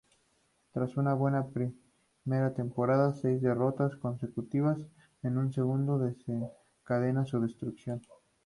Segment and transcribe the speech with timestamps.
[0.73, 4.79] Tras una buena primera temporada, seis derrotas consecutivas
[5.21, 8.01] en su segundo desencadena su destitución.